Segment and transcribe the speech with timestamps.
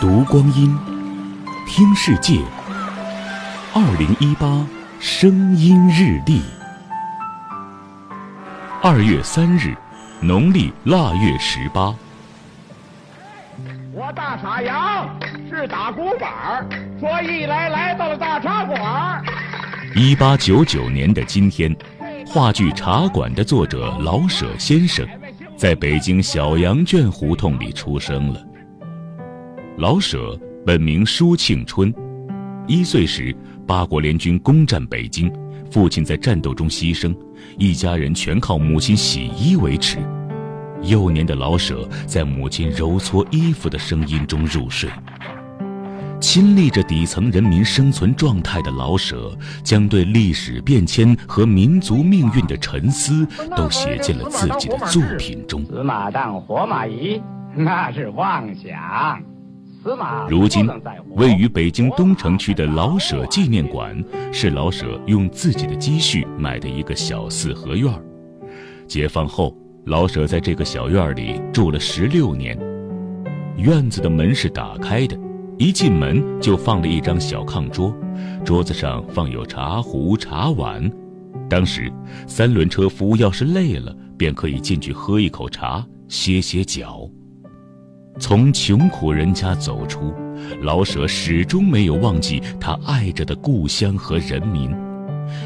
[0.00, 0.76] 读光阴，
[1.66, 2.40] 听世界。
[3.72, 4.66] 二零一八
[4.98, 6.42] 声音日历，
[8.82, 9.74] 二月三日，
[10.20, 11.94] 农历腊月十八。
[13.92, 15.08] 我大傻羊
[15.48, 16.66] 是打鼓板儿，
[16.98, 19.24] 说一来来到了大茶馆儿。
[19.94, 21.74] 一八九九年的今天，
[22.26, 25.06] 话剧《茶馆》的作者老舍先生，
[25.56, 28.40] 在北京小羊圈胡同里出生了。
[29.76, 31.92] 老舍本名舒庆春，
[32.68, 33.34] 一岁时
[33.66, 35.32] 八国联军攻占北京，
[35.68, 37.12] 父亲在战斗中牺牲，
[37.58, 39.98] 一家人全靠母亲洗衣维持。
[40.82, 44.88] 幼年的老舍在母亲揉搓衣服的声音中入睡。
[46.20, 55.64] 亲历着底层人民生存状态的老舍，将对历史变迁和民族命运的沉思都写进了自己的作品中。
[55.64, 57.20] 死马当活马医，
[57.56, 59.20] 那是妄想。
[60.28, 60.66] 如今
[61.10, 68.02] 位于北京东城区的老舍纪念馆，是老舍用自己的积蓄买的一个小四合院儿。
[68.86, 72.58] 解放后，老舍在这个小院儿里住了十六年。
[73.58, 75.18] 院子的门是打开的，
[75.58, 77.94] 一进门就放了一张小炕桌，
[78.42, 80.90] 桌子上放有茶壶、茶碗。
[81.48, 81.92] 当时，
[82.26, 87.06] 三轮车夫要是累了，便可以进去喝一口茶，歇歇脚。
[88.18, 90.14] 从穷苦人家走出，
[90.62, 94.74] 老舍始终没有忘记他爱着的故乡和人民。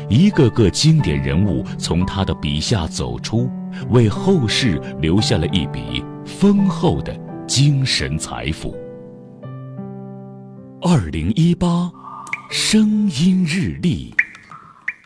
[0.09, 3.51] 一个个经典人物从他的笔下走出，
[3.91, 8.77] 为后世留下了一笔丰厚的精神财富。
[10.83, 11.91] 二零一八，
[12.51, 14.15] 声音日历。